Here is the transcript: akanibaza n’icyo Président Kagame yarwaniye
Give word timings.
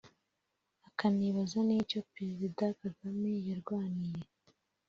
akanibaza 0.89 1.59
n’icyo 1.67 1.99
Président 2.11 2.67
Kagame 2.81 3.31
yarwaniye 3.47 4.23